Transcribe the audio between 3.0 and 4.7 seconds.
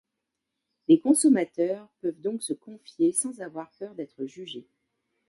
sans avoir peur d'être jugés.